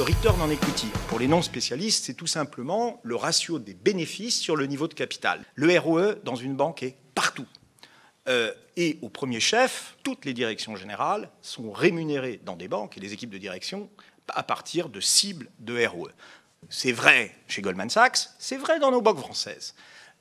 le 0.00 0.04
return 0.04 0.40
on 0.40 0.48
equity. 0.48 0.86
Pour 1.08 1.18
les 1.18 1.28
non-spécialistes, 1.28 2.06
c'est 2.06 2.14
tout 2.14 2.26
simplement 2.26 3.00
le 3.02 3.16
ratio 3.16 3.58
des 3.58 3.74
bénéfices 3.74 4.40
sur 4.40 4.56
le 4.56 4.64
niveau 4.64 4.88
de 4.88 4.94
capital. 4.94 5.44
Le 5.56 5.78
ROE 5.78 6.14
dans 6.24 6.36
une 6.36 6.56
banque 6.56 6.82
est 6.82 6.96
partout. 7.14 7.44
Euh, 8.26 8.50
et 8.78 8.98
au 9.02 9.10
premier 9.10 9.40
chef, 9.40 9.98
toutes 10.02 10.24
les 10.24 10.32
directions 10.32 10.74
générales 10.74 11.28
sont 11.42 11.70
rémunérées 11.70 12.40
dans 12.46 12.56
des 12.56 12.66
banques 12.66 12.96
et 12.96 13.00
les 13.00 13.12
équipes 13.12 13.28
de 13.28 13.36
direction 13.36 13.90
à 14.28 14.42
partir 14.42 14.88
de 14.88 15.00
cibles 15.00 15.50
de 15.58 15.84
ROE. 15.84 16.08
C'est 16.70 16.92
vrai 16.92 17.36
chez 17.46 17.60
Goldman 17.60 17.90
Sachs, 17.90 18.30
c'est 18.38 18.56
vrai 18.56 18.80
dans 18.80 18.92
nos 18.92 19.02
banques 19.02 19.18
françaises, 19.18 19.74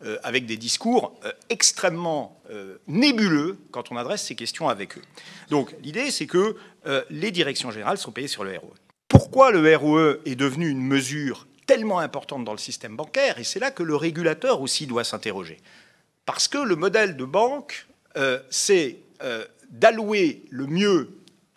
euh, 0.04 0.18
avec 0.23 0.46
des 0.46 0.57
discours 0.57 1.18
euh, 1.23 1.32
extrêmement 1.48 2.43
nébuleux 2.88 3.57
quand 3.71 3.93
on 3.93 3.96
adresse 3.96 4.23
ces 4.23 4.36
questions 4.36 4.68
avec 4.68 4.98
eux. 4.98 5.04
Donc 5.50 5.73
l'idée, 5.82 6.12
c'est 6.12 6.27
que 6.27 6.58
les 7.09 7.32
directions 7.32 7.72
générales 7.72 7.98
sont 7.98 8.12
payées 8.12 8.27
sur 8.27 8.44
le 8.44 8.58
ROE. 8.58 8.73
Pourquoi 9.09 9.52
le 9.52 9.76
ROE 9.76 10.22
est 10.26 10.36
devenu 10.36 10.70
une 10.70 10.81
mesure 10.81 11.48
tellement 11.66 11.99
importante 11.99 12.45
dans 12.45 12.54
le 12.54 12.58
système 12.58 12.95
bancaire 12.95 13.38
Et 13.40 13.44
c'est 13.44 13.59
là 13.59 13.70
que 13.70 13.84
le 13.84 13.95
régulateur 13.95 14.62
aussi 14.62 14.88
doit 14.88 15.04
s'interroger. 15.04 15.58
Parce 16.26 16.48
que 16.48 16.58
le 16.58 16.76
modèle 16.76 17.18
de 17.18 17.26
banque 17.26 17.88
euh, 18.18 18.40
c'est 18.49 18.98
euh, 19.22 19.45
d'allouer 19.70 20.44
le 20.49 20.66
mieux 20.66 21.09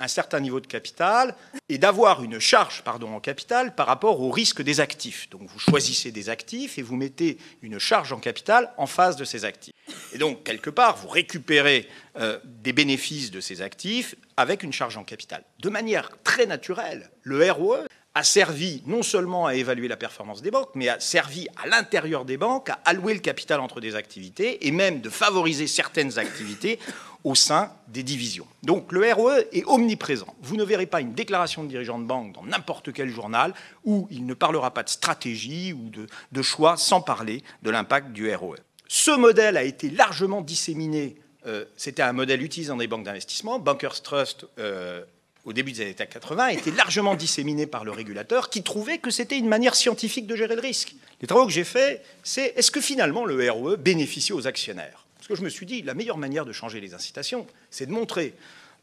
un 0.02 0.08
certain 0.08 0.40
niveau 0.40 0.60
de 0.60 0.66
capital 0.66 1.34
et 1.68 1.78
d'avoir 1.78 2.22
une 2.22 2.38
charge 2.40 2.82
pardon, 2.82 3.14
en 3.14 3.20
capital 3.20 3.74
par 3.74 3.86
rapport 3.86 4.20
au 4.20 4.30
risque 4.30 4.60
des 4.60 4.80
actifs. 4.80 5.30
Donc 5.30 5.42
vous 5.48 5.58
choisissez 5.58 6.10
des 6.10 6.28
actifs 6.28 6.76
et 6.76 6.82
vous 6.82 6.96
mettez 6.96 7.38
une 7.62 7.78
charge 7.78 8.12
en 8.12 8.18
capital 8.18 8.72
en 8.76 8.86
face 8.86 9.16
de 9.16 9.24
ces 9.24 9.44
actifs. 9.44 9.72
Et 10.12 10.18
donc, 10.18 10.44
quelque 10.44 10.70
part, 10.70 10.96
vous 10.96 11.08
récupérez 11.08 11.88
euh, 12.16 12.38
des 12.44 12.72
bénéfices 12.72 13.30
de 13.30 13.40
ces 13.40 13.62
actifs 13.62 14.14
avec 14.36 14.62
une 14.62 14.72
charge 14.72 14.96
en 14.96 15.04
capital. 15.04 15.44
De 15.60 15.68
manière 15.68 16.10
très 16.24 16.46
naturelle, 16.46 17.10
le 17.22 17.50
ROE 17.50 17.86
a 18.14 18.24
servi 18.24 18.82
non 18.86 19.02
seulement 19.02 19.46
à 19.46 19.54
évaluer 19.54 19.88
la 19.88 19.96
performance 19.96 20.42
des 20.42 20.50
banques, 20.50 20.70
mais 20.74 20.88
a 20.88 21.00
servi 21.00 21.48
à 21.62 21.66
l'intérieur 21.66 22.24
des 22.24 22.36
banques 22.36 22.68
à 22.68 22.78
allouer 22.84 23.14
le 23.14 23.20
capital 23.20 23.60
entre 23.60 23.80
des 23.80 23.94
activités 23.94 24.66
et 24.66 24.70
même 24.70 25.00
de 25.00 25.08
favoriser 25.08 25.66
certaines 25.66 26.18
activités 26.18 26.78
au 27.24 27.34
sein 27.34 27.72
des 27.88 28.02
divisions. 28.02 28.46
Donc 28.62 28.92
le 28.92 29.12
ROE 29.12 29.44
est 29.52 29.64
omniprésent. 29.66 30.34
Vous 30.42 30.56
ne 30.56 30.64
verrez 30.64 30.86
pas 30.86 31.00
une 31.00 31.14
déclaration 31.14 31.62
de 31.62 31.68
dirigeant 31.68 31.98
de 31.98 32.04
banque 32.04 32.34
dans 32.34 32.44
n'importe 32.44 32.92
quel 32.92 33.08
journal 33.08 33.54
où 33.84 34.08
il 34.10 34.26
ne 34.26 34.34
parlera 34.34 34.74
pas 34.74 34.82
de 34.82 34.88
stratégie 34.88 35.72
ou 35.72 35.90
de, 35.90 36.42
choix 36.42 36.76
sans 36.76 37.00
parler 37.00 37.42
de 37.62 37.70
l'impact 37.70 38.12
du 38.12 38.32
ROE. 38.34 38.56
Ce 38.88 39.12
modèle 39.12 39.56
a 39.56 39.62
été 39.62 39.88
largement 39.88 40.40
disséminé. 40.40 41.16
Euh, 41.46 41.64
c'était 41.76 42.02
un 42.02 42.12
modèle 42.12 42.42
utilisé 42.42 42.70
dans 42.70 42.76
des 42.76 42.88
banques 42.88 43.04
d'investissement. 43.04 43.58
Bankers 43.58 44.02
Trust 44.02 44.46
euh, 44.58 45.04
au 45.44 45.52
début 45.52 45.72
des 45.72 45.82
années 45.82 45.94
80, 45.94 46.44
a 46.44 46.52
été 46.52 46.70
largement 46.70 47.14
disséminé 47.14 47.66
par 47.66 47.84
le 47.84 47.90
régulateur 47.90 48.50
qui 48.50 48.62
trouvait 48.62 48.98
que 48.98 49.10
c'était 49.10 49.38
une 49.38 49.48
manière 49.48 49.74
scientifique 49.74 50.26
de 50.26 50.36
gérer 50.36 50.54
le 50.54 50.60
risque. 50.60 50.94
Les 51.20 51.26
travaux 51.26 51.46
que 51.46 51.52
j'ai 51.52 51.64
faits, 51.64 52.04
c'est 52.22 52.54
est-ce 52.56 52.70
que 52.70 52.80
finalement 52.80 53.24
le 53.24 53.50
ROE 53.50 53.76
bénéficie 53.76 54.32
aux 54.32 54.46
actionnaires? 54.46 55.04
Parce 55.16 55.28
que 55.28 55.34
je 55.34 55.42
me 55.42 55.48
suis 55.48 55.66
dit, 55.66 55.82
la 55.82 55.94
meilleure 55.94 56.18
manière 56.18 56.44
de 56.44 56.52
changer 56.52 56.80
les 56.80 56.94
incitations, 56.94 57.46
c'est 57.70 57.86
de 57.86 57.92
montrer 57.92 58.34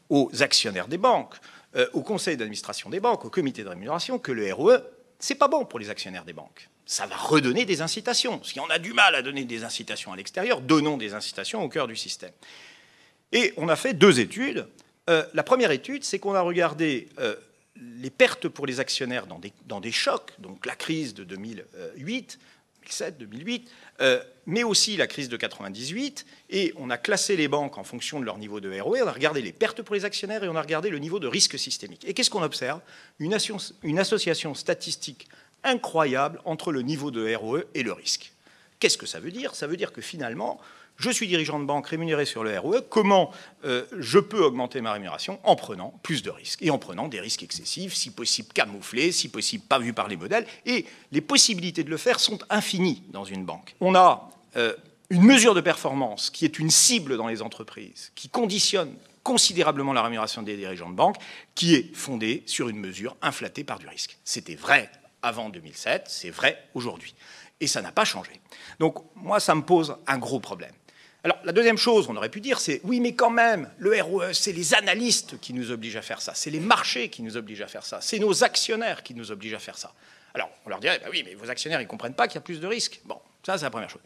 aux 0.10 0.32
actionnaires 0.40 0.88
des 0.88 0.98
banques, 0.98 1.36
euh, 1.76 1.88
au 1.94 2.02
conseil 2.02 2.36
d'administration 2.36 2.90
des 2.90 3.00
banques, 3.00 3.26
au 3.26 3.30
comité 3.30 3.64
de 3.64 3.70
rémunération, 3.70 4.20
que 4.20 4.32
le 4.32 4.52
ROE, 4.54 4.80
c'est 5.20 5.36
pas 5.36 5.48
bon 5.48 5.66
pour 5.66 5.80
les 5.80 5.90
actionnaires 5.90 6.26
des 6.26 6.34
banques. 6.34 6.70
Ça 6.86 7.06
va 7.06 7.16
redonner 7.16 7.66
des 7.66 7.82
incitations. 7.82 8.44
Si 8.44 8.60
on 8.60 8.70
a 8.70 8.80
du 8.80 8.94
mal 8.94 9.16
à 9.16 9.22
donner 9.22 9.44
des 9.44 9.64
incitations 9.64 10.12
à 10.12 10.16
l'extérieur, 10.16 10.62
donnons 10.62 10.98
des 10.98 11.14
incitations 11.14 11.64
au 11.64 11.70
cœur 11.70 11.88
du 11.88 11.96
système. 11.96 12.32
Et 13.32 13.54
on 13.58 13.70
a 13.70 13.76
fait 13.76 13.94
deux 13.94 14.20
études. 14.20 14.68
Euh, 15.10 15.26
la 15.34 15.44
première 15.44 15.72
étude, 15.72 16.04
c'est 16.04 16.20
qu'on 16.20 16.36
a 16.36 16.42
regardé 16.42 17.10
euh, 17.20 17.36
les 17.76 18.10
pertes 18.10 18.48
pour 18.48 18.66
les 18.66 18.80
actionnaires 18.80 19.26
dans 19.28 19.80
des, 19.80 19.92
chocs, 19.92 20.34
donc 20.40 20.66
la 20.66 20.76
crise 20.76 21.14
de 21.14 21.24
2008, 21.24 22.40
2007, 22.84 23.18
2008, 23.18 23.72
mais 24.46 24.64
aussi 24.64 24.98
la 24.98 25.08
crise 25.08 25.30
de 25.30 25.38
98, 25.38 26.26
et 26.50 26.74
on 26.78 26.90
a 26.90 26.98
classé 26.98 27.36
les 27.36 27.48
banques 27.48 27.78
en 27.78 27.84
fonction 27.84 28.20
de 28.20 28.26
leur 28.26 28.38
niveau 28.38 28.60
de 28.60 28.80
ROE, 28.80 28.98
on 29.04 29.08
a 29.08 29.12
regardé 29.12 29.42
les 29.42 29.54
pertes 29.54 29.82
pour 29.82 29.96
les 29.96 30.06
actionnaires 30.06 30.44
et 30.44 30.50
on 30.50 30.56
a 30.56 30.62
regardé 30.62 30.90
le 30.90 31.00
niveau 31.00 31.20
de 31.20 31.28
risque 31.28 31.58
systémique. 31.58 32.04
Et 32.06 32.14
qu'est-ce 32.14 32.30
qu'on 32.30 32.44
observe? 32.44 32.82
Une, 33.20 33.38
une 33.84 34.00
association 34.00 34.54
statistique 34.56 35.28
incroyable 35.64 36.42
entre 36.46 36.72
le 36.72 36.82
niveau 36.82 37.12
de 37.12 37.34
ROE 37.36 37.64
et 37.74 37.84
le 37.84 37.94
risque. 37.94 38.34
Qu'est-ce 38.80 38.98
que 38.98 39.06
ça 39.06 39.20
veut 39.20 39.32
dire? 39.32 39.56
Ça 39.56 39.68
veut 39.68 39.78
dire 39.78 39.92
que 39.92 40.02
finalement, 40.02 40.60
je 41.00 41.10
suis 41.10 41.28
dirigeant 41.28 41.60
de 41.60 41.66
banque 41.66 41.88
rémunéré 41.88 42.26
sur 42.26 42.44
le 42.44 42.60
ROE, 42.60 42.82
comment 42.90 43.32
euh, 43.64 43.86
je 43.98 44.20
peux 44.20 44.44
augmenter 44.44 44.82
ma 44.82 44.92
rémunération 44.92 45.40
en 45.44 45.56
prenant 45.56 45.98
plus 46.04 46.22
de 46.22 46.30
risques 46.30 46.62
et 46.62 46.70
en 46.70 46.78
prenant 46.78 47.08
des 47.08 47.22
risques 47.22 47.42
excessifs, 47.42 47.94
si 47.94 48.12
possible 48.12 48.50
camouflés, 48.54 49.14
si 49.14 49.30
possible 49.30 49.64
pas 49.64 49.80
vus 49.80 49.94
par 49.94 50.10
les 50.10 50.18
modèles. 50.18 50.46
Et 50.66 50.86
les 51.12 51.22
possibilités 51.22 51.84
de 51.84 51.90
le 51.90 51.98
faire 51.98 52.20
sont 52.20 52.40
infinies 52.50 53.02
dans 53.12 53.24
une 53.24 53.46
banque. 53.46 53.76
On 53.80 53.96
a 53.96 54.30
euh, 54.58 54.74
une 55.10 55.24
mesure 55.24 55.56
de 55.56 55.62
performance 55.62 56.30
qui 56.30 56.44
est 56.44 56.60
une 56.60 56.70
cible 56.70 57.16
dans 57.16 57.28
les 57.28 57.42
entreprises, 57.42 58.12
qui 58.16 58.28
conditionne 58.28 58.94
considérablement 59.24 59.94
la 59.94 60.04
rémunération 60.04 60.42
des 60.42 60.58
dirigeants 60.58 60.90
de 60.90 60.96
banque, 60.96 61.16
qui 61.56 61.76
est 61.76 61.96
fondée 61.96 62.44
sur 62.46 62.68
une 62.68 62.78
mesure 62.78 63.16
inflatée 63.22 63.64
par 63.64 63.80
du 63.80 63.88
risque. 63.88 64.18
C'était 64.26 64.56
vrai 64.56 64.90
avant 65.22 65.50
2007, 65.50 66.06
c'est 66.08 66.30
vrai 66.30 66.62
aujourd'hui. 66.74 67.16
Et 67.62 67.68
ça 67.68 67.82
n'a 67.82 67.92
pas 67.92 68.06
changé. 68.06 68.32
Donc 68.80 68.96
moi, 69.16 69.40
ça 69.40 69.56
me 69.56 69.62
pose 69.62 69.96
un 70.08 70.18
gros 70.18 70.40
problème. 70.40 70.72
Alors, 71.24 71.38
la 71.44 71.52
deuxième 71.52 71.78
chose, 71.78 72.08
on 72.10 72.16
aurait 72.16 72.30
pu 72.30 72.40
dire, 72.40 72.62
c'est 72.62 72.80
oui, 72.86 73.02
mais 73.02 73.14
quand 73.14 73.30
même, 73.30 73.70
le 73.78 74.02
ROE, 74.02 74.32
c'est 74.32 74.54
les 74.54 74.74
analystes 74.74 75.40
qui 75.42 75.54
nous 75.54 75.70
obligent 75.72 75.98
à 75.98 76.02
faire 76.02 76.22
ça, 76.22 76.34
c'est 76.34 76.50
les 76.50 76.62
marchés 76.62 77.10
qui 77.10 77.24
nous 77.24 77.36
obligent 77.36 77.62
à 77.62 77.68
faire 77.68 77.86
ça, 77.86 78.00
c'est 78.02 78.20
nos 78.20 78.44
actionnaires 78.44 79.04
qui 79.04 79.14
nous 79.14 79.32
obligent 79.32 79.56
à 79.56 79.60
faire 79.60 79.78
ça. 79.78 79.94
Alors, 80.34 80.50
on 80.66 80.70
leur 80.70 80.80
dirait, 80.80 81.00
bah 81.00 81.08
oui, 81.12 81.24
mais 81.26 81.34
vos 81.34 81.50
actionnaires, 81.50 81.82
ils 81.82 81.86
ne 81.86 81.90
comprennent 81.90 82.14
pas 82.14 82.28
qu'il 82.28 82.36
y 82.36 82.38
a 82.38 82.42
plus 82.42 82.62
de 82.62 82.68
risques. 82.68 83.02
Bon, 83.04 83.18
ça, 83.46 83.58
c'est 83.58 83.66
la 83.66 83.70
première 83.70 83.90
chose. 83.90 84.02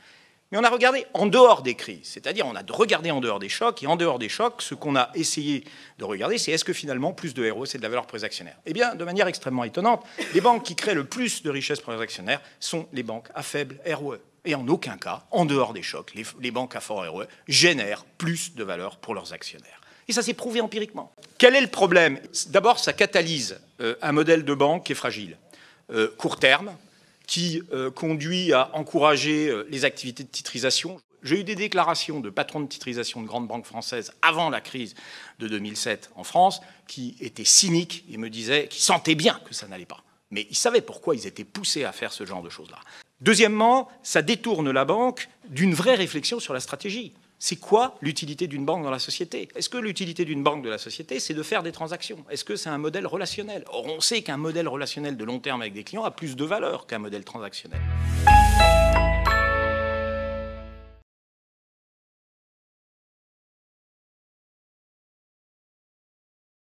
Mais 0.51 0.57
on 0.57 0.63
a 0.63 0.69
regardé 0.69 1.05
en 1.13 1.27
dehors 1.27 1.61
des 1.61 1.75
crises, 1.75 2.01
c'est-à-dire 2.03 2.47
on 2.47 2.55
a 2.55 2.61
regardé 2.67 3.11
en 3.11 3.21
dehors 3.21 3.39
des 3.39 3.49
chocs, 3.49 3.83
et 3.83 3.87
en 3.87 3.95
dehors 3.95 4.17
des 4.17 4.29
chocs, 4.29 4.61
ce 4.61 4.73
qu'on 4.73 4.95
a 4.95 5.11
essayé 5.13 5.65
de 5.99 6.05
regarder, 6.05 6.39
c'est 6.39 6.51
est-ce 6.51 6.65
que 6.65 6.73
finalement 6.73 7.11
plus 7.11 7.35
de 7.35 7.47
ROE, 7.49 7.65
c'est 7.65 7.77
de 7.77 7.83
la 7.83 7.89
valeur 7.89 8.07
pour 8.07 8.17
les 8.17 8.23
actionnaires? 8.23 8.57
Eh 8.65 8.73
bien, 8.73 8.95
de 8.95 9.03
manière 9.03 9.27
extrêmement 9.27 9.63
étonnante, 9.63 10.03
les 10.33 10.41
banques 10.41 10.63
qui 10.63 10.75
créent 10.75 10.95
le 10.95 11.05
plus 11.05 11.43
de 11.43 11.49
richesse 11.51 11.79
pour 11.79 11.93
les 11.93 12.01
actionnaires 12.01 12.41
sont 12.59 12.87
les 12.93 13.03
banques 13.03 13.29
à 13.35 13.43
faible 13.43 13.79
ROE. 13.85 14.17
Et 14.45 14.55
en 14.55 14.67
aucun 14.67 14.97
cas, 14.97 15.25
en 15.31 15.45
dehors 15.45 15.73
des 15.73 15.83
chocs, 15.83 16.13
les, 16.15 16.51
banques 16.51 16.75
à 16.75 16.81
fort 16.81 17.05
ROE 17.09 17.25
génèrent 17.47 18.03
plus 18.17 18.55
de 18.55 18.63
valeur 18.63 18.97
pour 18.97 19.13
leurs 19.13 19.31
actionnaires. 19.31 19.79
Et 20.09 20.13
ça 20.13 20.21
s'est 20.21 20.33
prouvé 20.33 20.59
empiriquement. 20.59 21.13
Quel 21.37 21.55
est 21.55 21.61
le 21.61 21.67
problème? 21.67 22.19
D'abord, 22.47 22.77
ça 22.77 22.91
catalyse 22.91 23.61
euh, 23.79 23.95
un 24.01 24.11
modèle 24.11 24.43
de 24.43 24.53
banque 24.53 24.85
qui 24.85 24.91
est 24.91 24.95
fragile. 24.95 25.37
Euh, 25.91 26.09
court 26.17 26.39
terme, 26.39 26.75
qui 27.25 27.63
euh, 27.71 27.89
conduit 27.89 28.51
à 28.51 28.69
encourager 28.75 29.63
les 29.69 29.85
activités 29.85 30.23
de 30.23 30.29
titrisation. 30.29 30.99
J'ai 31.23 31.39
eu 31.39 31.45
des 31.45 31.55
déclarations 31.55 32.19
de 32.19 32.29
patrons 32.29 32.59
de 32.59 32.67
titrisation 32.67 33.21
de 33.21 33.27
grandes 33.27 33.47
banques 33.47 33.65
françaises 33.65 34.11
avant 34.21 34.49
la 34.49 34.59
crise 34.59 34.93
de 35.39 35.47
2007 35.47 36.11
en 36.15 36.25
France 36.25 36.59
qui 36.85 37.15
étaient 37.21 37.45
cyniques 37.45 38.03
et 38.11 38.17
me 38.17 38.29
disaient 38.29 38.67
qu'ils 38.67 38.83
sentaient 38.83 39.15
bien 39.15 39.39
que 39.47 39.53
ça 39.53 39.67
n'allait 39.67 39.85
pas. 39.85 40.03
Mais 40.31 40.47
ils 40.49 40.57
savaient 40.57 40.81
pourquoi 40.81 41.15
ils 41.15 41.27
étaient 41.27 41.45
poussés 41.45 41.85
à 41.85 41.93
faire 41.93 42.11
ce 42.11 42.25
genre 42.25 42.43
de 42.43 42.49
choses-là. 42.49 42.79
Deuxièmement, 43.23 43.87
ça 44.03 44.21
détourne 44.21 44.69
la 44.69 44.83
banque 44.83 45.29
d'une 45.47 45.73
vraie 45.73 45.95
réflexion 45.95 46.41
sur 46.41 46.53
la 46.53 46.59
stratégie. 46.59 47.13
C'est 47.39 47.55
quoi 47.55 47.95
l'utilité 48.01 48.47
d'une 48.47 48.65
banque 48.65 48.83
dans 48.83 48.91
la 48.91 48.99
société? 48.99 49.47
Est-ce 49.55 49.69
que 49.69 49.77
l'utilité 49.77 50.25
d'une 50.25 50.43
banque 50.43 50.61
de 50.61 50.69
la 50.69 50.77
société, 50.77 51.21
c'est 51.21 51.33
de 51.33 51.41
faire 51.41 51.63
des 51.63 51.71
transactions? 51.71 52.17
Est-ce 52.29 52.43
que 52.43 52.57
c'est 52.57 52.69
un 52.69 52.77
modèle 52.77 53.07
relationnel? 53.07 53.63
Or, 53.71 53.85
on 53.85 54.01
sait 54.01 54.23
qu'un 54.23 54.35
modèle 54.35 54.67
relationnel 54.67 55.15
de 55.15 55.23
long 55.23 55.39
terme 55.39 55.61
avec 55.61 55.73
des 55.73 55.85
clients 55.85 56.03
a 56.03 56.11
plus 56.11 56.35
de 56.35 56.43
valeur 56.43 56.85
qu'un 56.85 56.99
modèle 56.99 57.23
transactionnel. 57.23 57.79